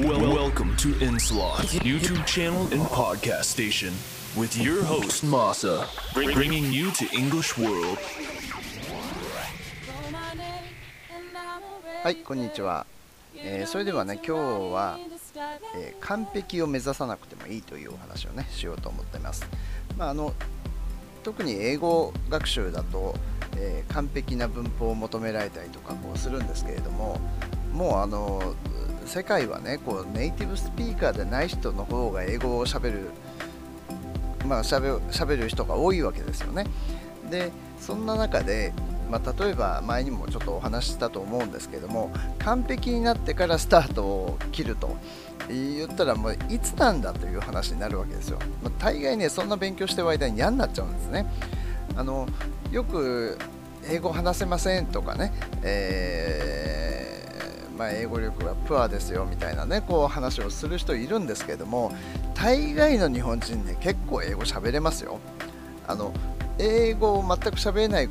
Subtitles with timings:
[0.00, 3.92] welcome to Inslot, YouTube channel and podcast station,
[4.34, 7.98] with your host Masa, bringing you to English World.
[12.02, 12.86] はい、こんにちは。
[13.36, 14.98] えーそれではね、今日は、
[15.76, 19.46] えー完璧を目指さなくてもいいというお話をね、しようと思っています。
[19.98, 20.32] まあ、あの
[21.22, 23.14] 特に英語学習だと、
[23.56, 27.20] えー完璧な文法を求められたりとかこうするんですけれども、
[27.74, 28.54] もうあの
[29.06, 33.10] 世界はね、こうネイティブスピーカーでない人の方が英語をしゃべる、
[34.46, 36.66] まあ、しゃべる人が多いわけですよね。
[37.30, 38.72] で、そんな中で、
[39.10, 44.96] まあ、例えば前にもちょっとお話ししたと思うんですけども完璧になってからスタートを切ると
[45.50, 51.26] 言ったらもういつなんだという話になるわけですよ、まあ、大概ねそんな勉強してる間に嫌になっちゃうんですね
[51.94, 52.26] あの
[52.70, 53.36] よく
[53.86, 56.81] 英語話せませんとかね、えー
[57.82, 61.92] まあ、英語力がプアですよみたいなねこう話をする人いるんですけども
[62.32, 65.18] 大概の日本人ね結構英語喋れますよ。
[65.88, 66.12] あの
[66.60, 68.08] 英語を全く喋れない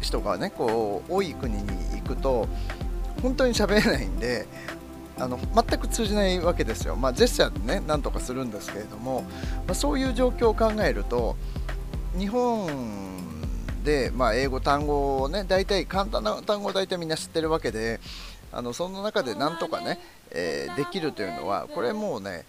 [0.00, 1.62] 人がねこう多い国に
[2.00, 2.46] 行くと
[3.20, 4.46] 本当に喋れないんで
[5.18, 9.22] あの全く通じないわけですよ、まあ、ジェスチャーでねなんとかするんですけれども、
[9.66, 11.36] まあ、そういう状況を考えると
[12.16, 12.68] 日本
[13.82, 17.98] で、まあ、英語単語をね大体簡単な単語を大体みんな知ってるわけで
[18.52, 19.98] あのその中でなんとかね、
[20.30, 22.44] えーできるというのはこれもうね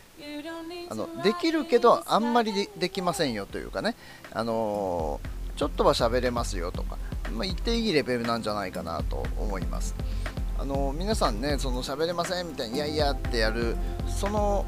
[0.90, 3.96] あのできるけどあんまりできませんよというかね、
[4.32, 6.98] あのーちょっとは喋れますよとか、
[7.34, 9.94] まあ、言っていいレベルなんじゃないかなと思います。
[10.58, 13.76] あのー皆さんね、その喋れませんみたいに、いやいやってやる、
[14.08, 14.66] その、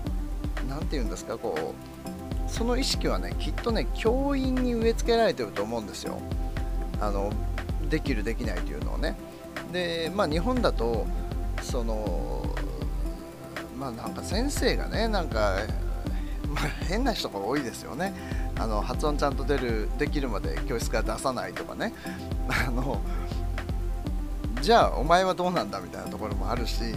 [0.70, 1.73] なんていうんですか、こ
[2.47, 6.20] う、その意識はね、きっとね、教員に植え付けられてると思うんですよ。
[7.00, 7.31] あの
[7.90, 9.18] できる、できないというのをね。
[9.72, 11.08] で、まあ、日本だと、
[11.64, 12.44] その、
[13.78, 15.58] まあ、なんか先生がね、なんか、
[16.47, 18.14] まあ、変な人が多いですよね。
[18.59, 21.94] あの発音ちゃんと出るできるまで教室から出さないとかね。
[22.47, 23.01] あの
[24.62, 26.96] じゃあお前はどうなんだみたいなところもあるし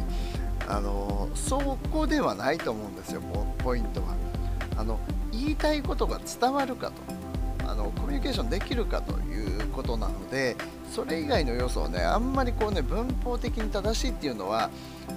[0.68, 1.58] あのそ
[1.90, 3.20] こではないと思うんですよ
[3.58, 4.14] ポイントは
[4.76, 5.00] あの
[5.32, 6.94] 言いたいことが伝わるかと
[7.66, 10.56] あのコミュニケーションできるかということなので
[10.92, 14.70] それ以外の要素をねあんまりこうね文法的に正しいっていうのは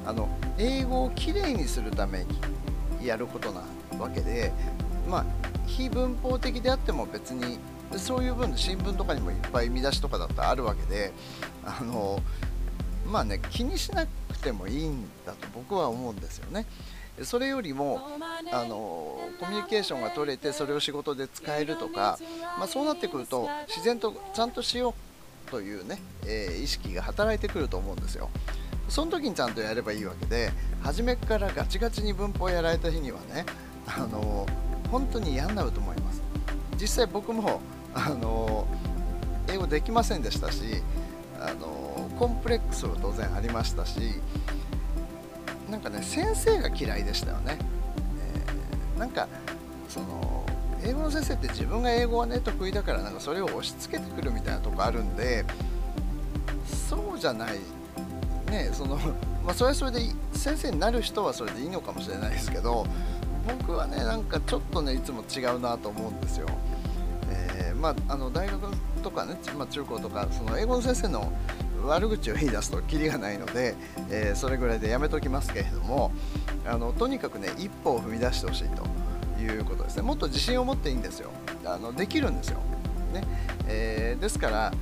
[0.05, 0.27] あの
[0.57, 2.25] 英語をきれいにするため
[2.99, 3.61] にやることな
[3.97, 4.51] わけで
[5.07, 5.25] まあ
[5.65, 7.59] 非文法的であっても別に
[7.97, 11.11] そういう分新聞とかにもいっぱい見出しとかだったらあるわけで
[11.63, 12.19] あの
[13.05, 16.65] まあね気にしなくてもいいんだと僕は思うんですよね。
[17.23, 18.01] それよりも
[18.51, 22.17] あのコミュニケーションが取れてそれを仕事で使えるとか、
[22.57, 24.93] まあ、そうなってくると自然とちゃんとしよ
[25.47, 28.29] うというね、えー意識が働いてくると思うんですよ。
[28.87, 33.45] その時にちゃんとやればいいわけで初めからガチガチに文法やられた日にはね
[33.85, 34.47] あの
[34.91, 36.21] 本当に嫌になると思います。
[36.79, 37.61] 実際僕も
[37.93, 38.67] あの
[39.47, 40.61] 英語できませんでしたし
[41.39, 43.99] あのコンプレックスは当然ありましたし
[45.69, 49.27] なんかね先生が嫌いでしたよね、えーなんか
[49.87, 50.45] その
[50.83, 55.43] 英語の先生って自分が英語はね得意だからなんかそれを押し付けてくるみたいなとこあるんで
[56.87, 57.59] そうじゃない。
[58.49, 59.99] ねそのまあそれはそれで
[60.33, 62.85] 先生になる人はそれでいいのかもしれないですけど
[63.61, 66.47] 僕はねなんかちょっとねいつも違うなと思うんですよ。
[67.29, 68.59] えーまあ、あの大学
[69.03, 71.31] とかね、まあ、中高とかその英語の先生の
[71.87, 73.75] 悪口を言い出すとキリがないので、
[74.09, 76.11] えーそれぐらいでやめときますけれども
[76.65, 80.03] あのとにかくね一歩を踏み出してほしいということですね。
[80.03, 81.31] もっと自信を持っていいんですよ。
[81.65, 82.59] あのできるんですよ、
[83.13, 83.23] ね。
[83.67, 84.73] えーですから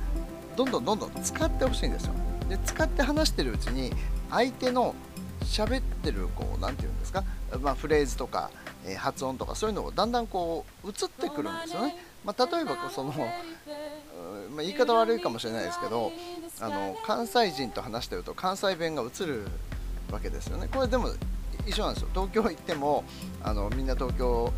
[0.56, 2.12] どんどんどんどん使ってほしいんですよ。
[2.48, 3.92] で使って話してるうちに
[4.30, 4.94] 相手の
[5.42, 7.24] 喋ってるこうなんていうんですか、
[7.60, 8.50] まあ、フレーズとか、
[8.86, 13.12] えー発音とかそういうのをだんだんこう映ってくるんですよね、まあ、例えばその、
[14.58, 16.10] まあ、言い方悪いかもしれないですけど
[16.60, 19.46] あの関西人と話してると関西弁が映る
[20.10, 20.66] わけですよね。
[20.72, 21.10] これでも
[21.64, 22.08] 一緒なんですよ。
[22.12, 23.04] 東京行っても
[23.44, 24.52] あのみんな東京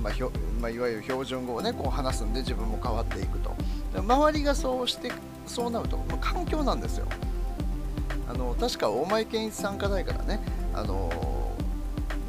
[0.00, 0.32] まあひょ
[0.62, 3.54] まあ、いわゆる標準語をねこう話すんで自分も変わっていくと。
[3.94, 5.12] 周りがそうして
[5.46, 7.06] そうなると、まあ環境なんですよ。
[8.30, 10.40] あの確か大前健一さん課題からね
[10.72, 11.36] あの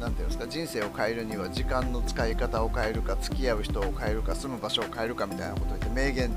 [0.00, 6.30] なんていうんですか人生を変えるには時間の使い方を変えるか付き合う人を変えるか住む場所を変えるかみたいなことを言って名言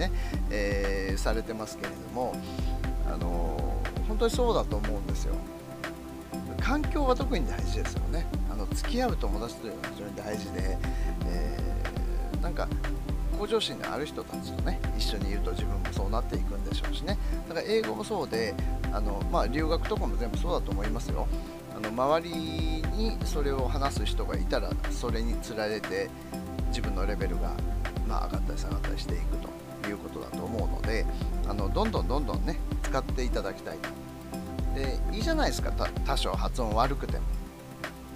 [0.00, 0.10] ね、
[0.50, 2.34] えーされてますけれども
[3.06, 3.56] あの
[4.08, 5.34] 本当にそうだと思うんですよ。
[6.60, 8.26] 環境は特に大事ですよね。
[8.50, 10.78] あの付き合う友達というのは非常に大事で、
[11.26, 12.66] えーなんか
[13.38, 17.18] 向上心のある人たちとね一緒にいると自分もそうなっていくんでしょうしね。
[17.48, 18.54] だから英語もそうで
[18.92, 21.26] あの、まあ、留学とかも全部そうだと思いますよ。
[21.74, 26.10] あの周りにそれを話す人がいたらそれにつられて
[26.68, 27.52] 自分のレベルが、
[28.06, 29.48] まあ、上がったり下がったりしていくと。
[29.90, 31.04] いうことだと思うので
[31.48, 33.78] あのどんどんどんどんね使っていただきたい。
[34.74, 35.72] でいいじゃないですか
[36.06, 37.24] 多少発音悪くても。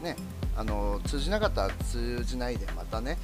[0.03, 0.17] ね
[0.57, 3.19] あの通じなかったら通じないでまたね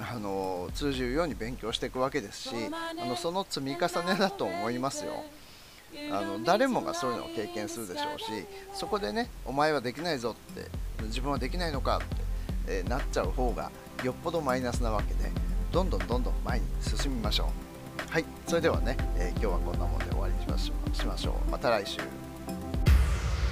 [0.00, 5.12] あの通じるように勉強していくわけですしあのその積み重ねだと思いますよ。
[6.12, 8.24] あの誰もがそういうのを経験するでしょうし
[8.72, 10.68] そこでねお前はできないぞって
[11.06, 12.04] 自分はできないのかって、
[12.68, 13.72] えー、なっちゃう方が
[14.04, 15.30] よっぽどマイナスなわけで
[15.72, 17.69] どんどんどんどん前に進みましょう。
[18.10, 22.00] はいそれではね、えー、今日はこんなもんで終わりにしましょうしましょうまた来週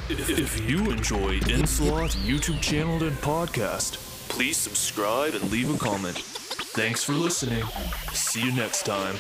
[0.09, 3.99] If you enjoy InSlot's YouTube channel and podcast,
[4.31, 6.17] please subscribe and leave a comment.
[6.75, 7.63] Thanks for listening.
[8.15, 9.17] See you next time.